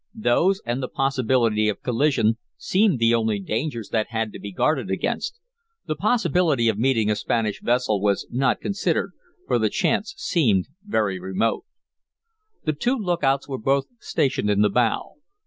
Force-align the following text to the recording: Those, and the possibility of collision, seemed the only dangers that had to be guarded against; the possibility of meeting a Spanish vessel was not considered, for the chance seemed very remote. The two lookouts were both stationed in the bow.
Those, 0.15 0.63
and 0.65 0.81
the 0.81 0.87
possibility 0.87 1.69
of 1.69 1.83
collision, 1.83 2.37
seemed 2.57 2.97
the 2.97 3.13
only 3.13 3.37
dangers 3.39 3.89
that 3.89 4.07
had 4.09 4.33
to 4.33 4.39
be 4.39 4.51
guarded 4.51 4.89
against; 4.89 5.39
the 5.85 5.93
possibility 5.95 6.67
of 6.69 6.79
meeting 6.79 7.11
a 7.11 7.15
Spanish 7.15 7.61
vessel 7.61 8.01
was 8.01 8.25
not 8.31 8.59
considered, 8.61 9.11
for 9.45 9.59
the 9.59 9.69
chance 9.69 10.15
seemed 10.17 10.67
very 10.83 11.19
remote. 11.19 11.65
The 12.65 12.73
two 12.73 12.95
lookouts 12.97 13.47
were 13.47 13.59
both 13.59 13.85
stationed 13.99 14.49
in 14.49 14.61
the 14.63 14.71
bow. 14.71 15.17